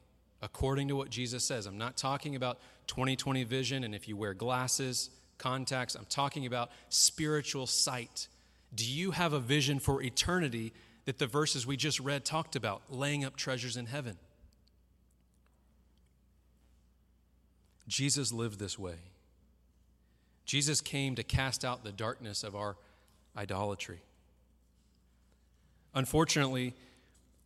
[0.43, 1.67] according to what Jesus says?
[1.67, 5.11] I'm not talking about 2020 vision and if you wear glasses,
[5.41, 8.29] contacts, I'm talking about spiritual sight.
[8.73, 10.73] Do you have a vision for eternity
[11.07, 14.17] that the verses we just read talked about, laying up treasures in heaven?
[17.89, 18.95] Jesus lived this way.
[20.45, 22.77] Jesus came to cast out the darkness of our
[23.37, 24.01] idolatry.
[25.95, 26.75] Unfortunately,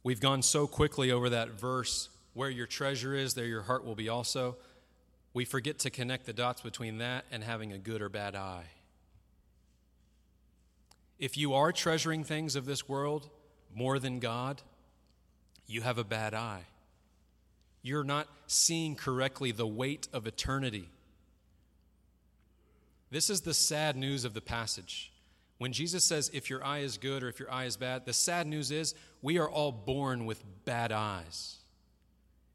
[0.03, 3.95] we've gone so quickly over that verse where your treasure is, there your heart will
[3.95, 4.57] be also.
[5.35, 8.67] We forget to connect the dots between that and having a good or bad eye.
[11.19, 13.29] If you are treasuring things of this world
[13.75, 14.63] more than God,
[15.67, 16.65] you have a bad eye.
[17.83, 20.89] You're not seeing correctly the weight of eternity.
[23.11, 25.13] This is the sad news of the passage.
[25.59, 28.13] When Jesus says, if your eye is good or if your eye is bad, the
[28.13, 31.57] sad news is we are all born with bad eyes.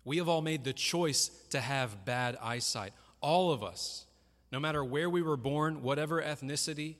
[0.06, 2.94] We have all made the choice to have bad eyesight.
[3.22, 4.06] All of us,
[4.52, 6.96] no matter where we were born, whatever ethnicity,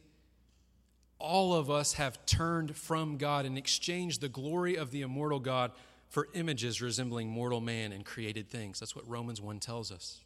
[1.18, 5.72] all of us have turned from God and exchanged the glory of the immortal God
[6.08, 8.80] for images resembling mortal man and created things.
[8.80, 10.22] That's what Romans 1 tells us.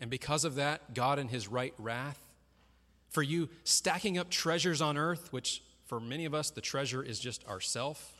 [0.00, 2.18] And because of that, God in his right wrath,
[3.08, 7.18] for you stacking up treasures on earth, which for many of us, the treasure is
[7.18, 8.19] just ourself.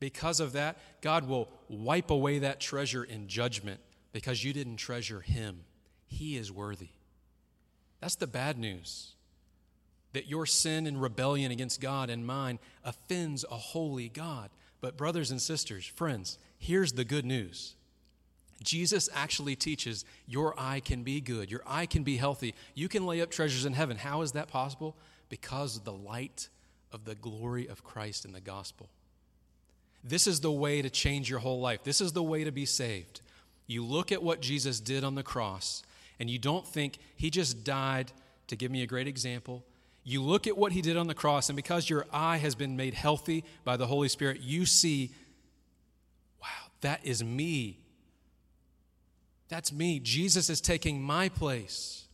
[0.00, 3.80] Because of that, God will wipe away that treasure in judgment
[4.12, 5.60] because you didn't treasure him.
[6.06, 6.88] He is worthy.
[8.00, 9.12] That's the bad news.
[10.14, 14.50] That your sin and rebellion against God and mine offends a holy God.
[14.80, 17.76] But, brothers and sisters, friends, here's the good news
[18.62, 22.54] Jesus actually teaches your eye can be good, your eye can be healthy.
[22.74, 23.98] You can lay up treasures in heaven.
[23.98, 24.96] How is that possible?
[25.28, 26.48] Because of the light
[26.90, 28.88] of the glory of Christ in the gospel.
[30.02, 31.84] This is the way to change your whole life.
[31.84, 33.20] This is the way to be saved.
[33.66, 35.82] You look at what Jesus did on the cross,
[36.18, 38.12] and you don't think he just died
[38.48, 39.64] to give me a great example.
[40.02, 42.76] You look at what he did on the cross, and because your eye has been
[42.76, 45.12] made healthy by the Holy Spirit, you see,
[46.42, 47.78] wow, that is me.
[49.48, 50.00] That's me.
[50.00, 52.06] Jesus is taking my place.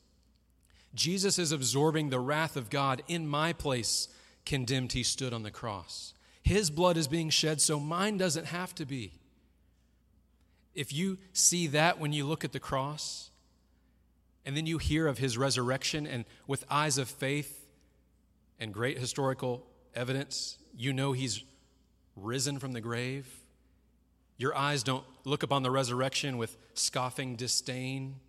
[0.94, 4.09] Jesus is absorbing the wrath of God in my place,
[4.44, 6.14] condemned he stood on the cross.
[6.47, 9.11] His blood is being shed, so mine doesn't have to be.
[10.77, 13.33] If you see that when you look at the cross,
[14.45, 17.67] and then you hear of his resurrection, and with eyes of faith,
[18.61, 21.43] and great historical evidence, you know he's
[22.15, 23.27] risen from the grave.
[24.37, 28.21] Your eyes don't look upon the resurrection with scoffing disdain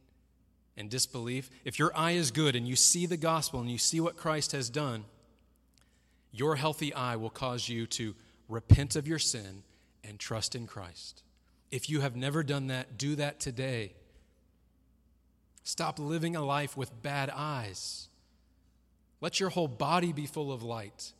[0.76, 1.52] and disbelief.
[1.64, 4.54] If your eye is good and you see the gospel and you see what Christ
[4.54, 5.06] has done,
[6.38, 8.16] your healthy eye will cause you to
[8.48, 9.64] repent of your sin
[10.04, 11.24] and trust in Christ.
[11.72, 13.94] If you have never done that, do that today.
[15.64, 18.08] Stop living a life with bad eyes.
[19.20, 21.12] Let your whole body be full of light.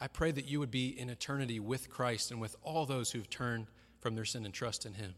[0.00, 3.28] I pray that you would be in eternity with Christ and with all those who've
[3.30, 3.66] turned
[4.00, 5.14] from their sin and trust in Him.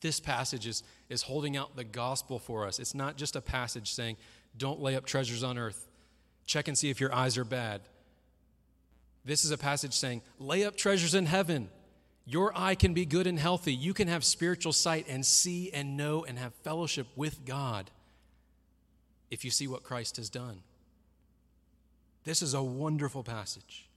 [0.00, 2.78] This passage is, is holding out the gospel for us.
[2.78, 4.16] It's not just a passage saying,
[4.56, 5.88] don't lay up treasures on earth.
[6.50, 7.80] Check and see if your eyes are bad.
[9.24, 11.68] This is a passage saying, lay up treasures in heaven.
[12.26, 13.72] Your eye can be good and healthy.
[13.72, 17.92] You can have spiritual sight and see and know and have fellowship with God
[19.30, 20.62] if you see what Christ has done.
[22.24, 23.88] This is a wonderful passage.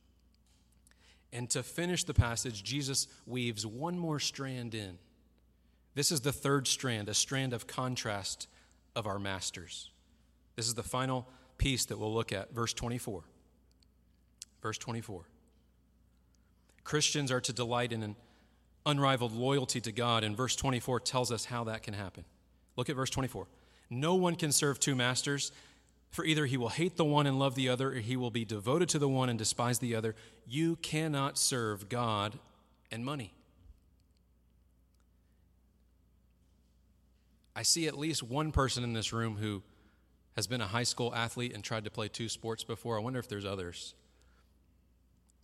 [1.32, 5.00] And to finish the passage, Jesus weaves one more strand in.
[5.96, 8.48] This is the third strand, a strand of contrast
[8.96, 9.90] of our masters.
[10.56, 11.28] This is the final
[11.58, 13.24] piece that we'll look at, verse 24.
[14.62, 15.24] Verse 24.
[16.84, 18.16] Christians are to delight in an
[18.86, 22.26] unrivaled loyalty to God, and verse 24 tells us how that can happen.
[22.76, 23.48] Look at verse 24.
[23.90, 25.52] No one can serve two masters,
[26.10, 28.46] for either he will hate the one and love the other, or he will be
[28.46, 30.16] devoted to the one and despise the other.
[30.46, 32.40] You cannot serve God
[32.92, 33.34] and money.
[37.56, 39.62] I see at least one person in this room who
[40.36, 42.98] has been a high school athlete and tried to play two sports before.
[42.98, 43.94] I wonder if there's others.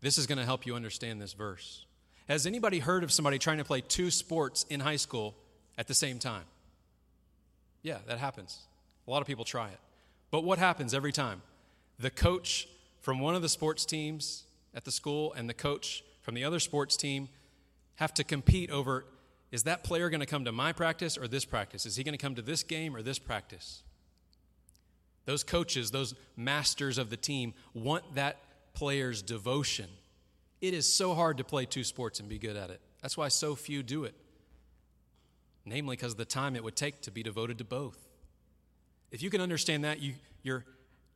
[0.02, 1.86] This is going to help you understand this verse.
[2.28, 5.36] Has anybody heard of somebody trying to play two sports in high school
[5.78, 6.44] at the same time?
[7.82, 8.60] Yeah, that happens.
[9.08, 9.80] A lot of people try it.
[10.32, 11.42] But what happens every time?
[12.00, 12.68] The coach
[13.02, 14.44] from one of the sports teams
[14.76, 17.30] at the school and the coach from the other sports team
[17.96, 19.06] have to compete over
[19.52, 21.86] is that player going to come to my practice or this practice?
[21.86, 23.82] Is he going to come to this game or this practice?
[25.26, 28.38] Those coaches, those masters of the team, want that
[28.74, 29.88] player's devotion.
[30.62, 32.82] It is so hard to play two sports and be good at it.
[33.02, 34.16] That's why so few do it.
[35.66, 37.98] Namely, because of the time it would take to be devoted to both.
[39.12, 40.14] If you can understand that, you,
[40.44, 40.66] you're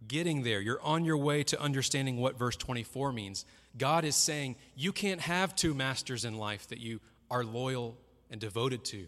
[0.07, 0.61] getting there.
[0.61, 3.45] You're on your way to understanding what verse 24 means.
[3.77, 6.99] God is saying you can't have two masters in life that you
[7.31, 7.97] are loyal
[8.29, 9.07] and devoted to.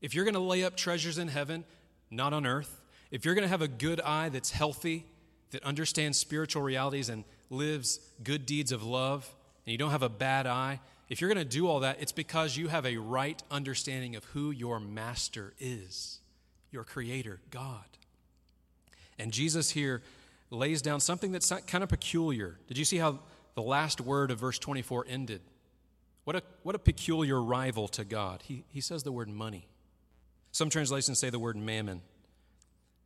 [0.00, 1.64] If you're going to lay up treasures in heaven,
[2.10, 2.79] not on earth,
[3.10, 5.06] if you're going to have a good eye that's healthy,
[5.50, 9.28] that understands spiritual realities and lives good deeds of love,
[9.66, 12.12] and you don't have a bad eye, if you're going to do all that, it's
[12.12, 16.20] because you have a right understanding of who your master is,
[16.70, 17.84] your creator, God.
[19.18, 20.02] And Jesus here
[20.50, 22.58] lays down something that's kind of peculiar.
[22.68, 23.18] Did you see how
[23.54, 25.40] the last word of verse 24 ended?
[26.24, 28.42] What a, what a peculiar rival to God.
[28.44, 29.66] He, he says the word money.
[30.52, 32.02] Some translations say the word mammon.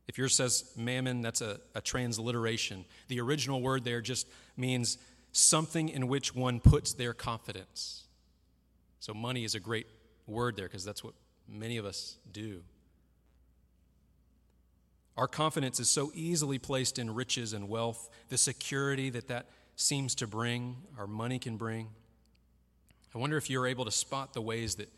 [0.07, 2.85] If yours says mammon, that's a, a transliteration.
[3.07, 4.97] The original word there just means
[5.31, 8.05] something in which one puts their confidence.
[8.99, 9.87] So, money is a great
[10.27, 11.13] word there because that's what
[11.47, 12.61] many of us do.
[15.17, 20.15] Our confidence is so easily placed in riches and wealth, the security that that seems
[20.15, 21.89] to bring, our money can bring.
[23.13, 24.89] I wonder if you're able to spot the ways that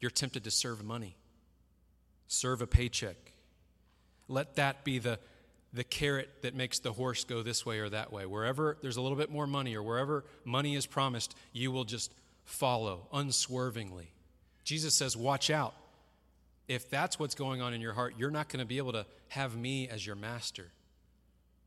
[0.00, 1.16] you're tempted to serve money,
[2.26, 3.29] serve a paycheck,
[4.30, 5.18] let that be the,
[5.72, 8.26] the carrot that makes the horse go this way or that way.
[8.26, 12.12] Wherever there's a little bit more money or wherever money is promised, you will just
[12.44, 14.12] follow unswervingly.
[14.64, 15.74] Jesus says, Watch out.
[16.68, 19.04] If that's what's going on in your heart, you're not going to be able to
[19.28, 20.68] have me as your master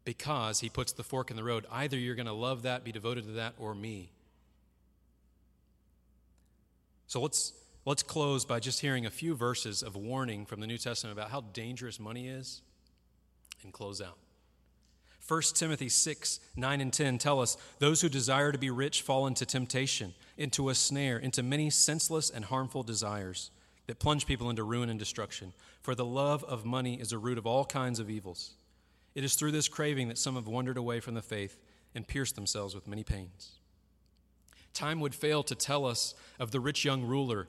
[0.05, 1.65] because he puts the fork in the road.
[1.69, 4.11] Either you're going to love that, be devoted to that, or me.
[7.07, 7.53] So let's
[7.85, 11.31] Let's close by just hearing a few verses of warning from the New Testament about
[11.31, 12.61] how dangerous money is
[13.61, 14.17] and close out.
[15.27, 19.27] 1 Timothy 6, 9 and 10 tell us those who desire to be rich fall
[19.27, 23.51] into temptation, into a snare, into many senseless and harmful desires
[23.87, 25.53] that plunge people into ruin and destruction.
[25.81, 28.55] For the love of money is a root of all kinds of evils.
[29.13, 31.57] It is through this craving that some have wandered away from the faith
[31.93, 33.59] and pierced themselves with many pains.
[34.73, 37.47] Time would fail to tell us of the rich young ruler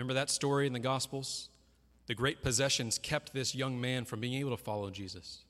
[0.00, 1.50] Remember that story in the Gospels?
[2.06, 5.42] The great possessions kept this young man from being able to follow Jesus.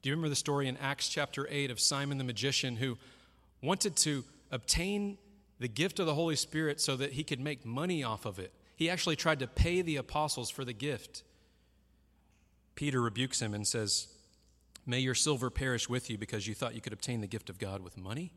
[0.00, 2.96] Do you remember the story in Acts chapter 8 of Simon the magician who
[3.60, 5.18] wanted to obtain
[5.58, 8.50] the gift of the Holy Spirit so that he could make money off of it?
[8.76, 11.22] He actually tried to pay the apostles for the gift.
[12.76, 14.08] Peter rebukes him and says,
[14.86, 17.58] May your silver perish with you because you thought you could obtain the gift of
[17.58, 18.32] God with money?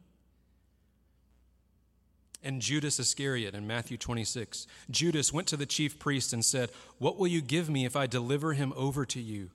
[2.44, 4.68] And Judas Iscariot in Matthew 26.
[4.90, 8.08] Judas went to the chief priest and said, What will you give me if I
[8.08, 9.50] deliver him over to you?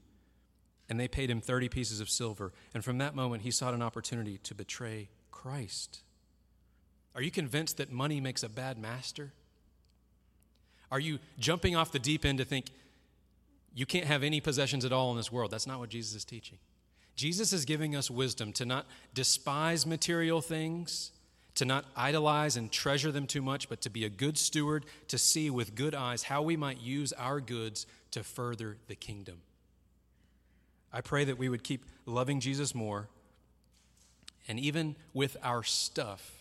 [0.89, 2.53] And they paid him 30 pieces of silver.
[2.75, 6.03] And from that moment, he sought an opportunity to betray Christ.
[7.15, 9.33] Are you convinced that money makes a bad master?
[10.91, 12.67] Are you jumping off the deep end to think
[13.75, 15.51] you can't have any possessions at all in this world?
[15.51, 16.59] That's not what Jesus is teaching.
[17.17, 21.13] Jesus is giving us wisdom to not despise material things
[21.55, 25.19] to not idolize and treasure them too much, but to be a good steward, to
[25.19, 29.39] see with good eyes how we might use our goods to further the kingdom.
[30.93, 33.09] I pray that we would keep loving Jesus more,
[34.49, 36.33] and even with our stuff,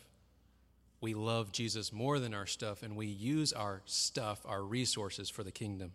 [0.99, 5.43] we love Jesus more than our stuff, and we use our stuff, our resources for
[5.43, 5.91] the kingdom.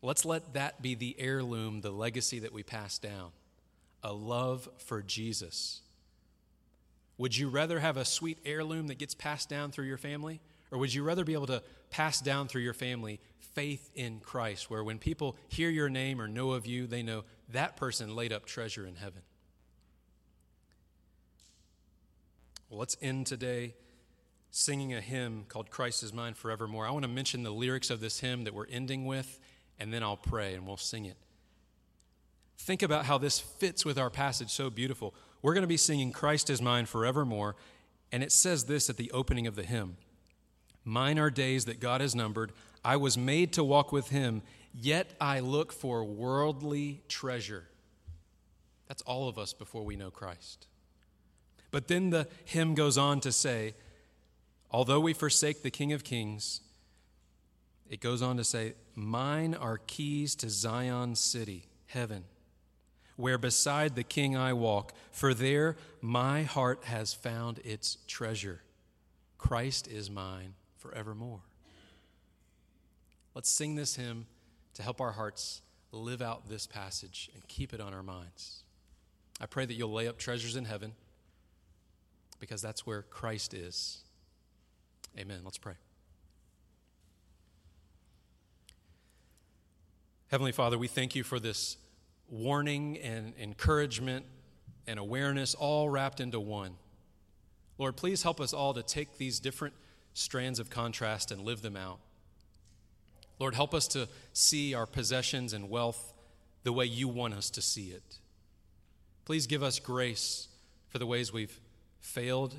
[0.00, 3.30] Let's let that be the heirloom, the legacy that we pass down
[4.02, 5.80] a love for Jesus.
[7.18, 10.40] Would you rather have a sweet heirloom that gets passed down through your family?
[10.70, 14.70] Or would you rather be able to pass down through your family faith in Christ,
[14.70, 18.32] where when people hear your name or know of you, they know that person laid
[18.32, 19.22] up treasure in heaven?
[22.70, 23.74] Well, let's end today
[24.50, 26.86] singing a hymn called Christ is Mine Forevermore.
[26.86, 29.38] I want to mention the lyrics of this hymn that we're ending with,
[29.78, 31.16] and then I'll pray and we'll sing it.
[32.58, 35.14] Think about how this fits with our passage so beautiful.
[35.42, 37.56] We're going to be singing Christ is Mine Forevermore,
[38.10, 39.96] and it says this at the opening of the hymn
[40.84, 42.52] Mine are days that God has numbered.
[42.84, 47.68] I was made to walk with Him, yet I look for worldly treasure.
[48.86, 50.66] That's all of us before we know Christ.
[51.70, 53.74] But then the hymn goes on to say,
[54.70, 56.62] although we forsake the King of Kings,
[57.90, 62.24] it goes on to say, Mine are keys to Zion's city, heaven,
[63.18, 68.62] where beside the King I walk, for there my heart has found its treasure.
[69.38, 71.40] Christ is mine forevermore.
[73.34, 74.26] Let's sing this hymn
[74.74, 78.62] to help our hearts live out this passage and keep it on our minds.
[79.40, 80.92] I pray that you'll lay up treasures in heaven
[82.38, 84.04] because that's where Christ is.
[85.18, 85.40] Amen.
[85.42, 85.74] Let's pray.
[90.28, 91.78] Heavenly Father, we thank you for this
[92.28, 94.26] warning and encouragement
[94.86, 96.74] and awareness all wrapped into one.
[97.78, 99.74] Lord, please help us all to take these different
[100.14, 102.00] strands of contrast and live them out.
[103.38, 106.12] Lord, help us to see our possessions and wealth
[106.64, 108.18] the way you want us to see it.
[109.24, 110.48] Please give us grace
[110.88, 111.60] for the ways we've
[112.00, 112.56] failed,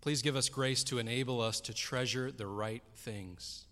[0.00, 3.64] please give us grace to enable us to treasure the right things.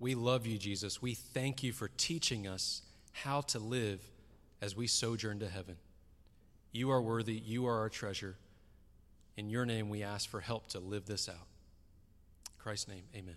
[0.00, 1.00] We love you, Jesus.
[1.00, 2.82] We thank you for teaching us
[3.12, 4.00] how to live
[4.60, 5.76] as we sojourn to heaven.
[6.72, 7.34] You are worthy.
[7.34, 8.36] You are our treasure.
[9.36, 11.34] In your name, we ask for help to live this out.
[11.34, 13.36] In Christ's name, amen.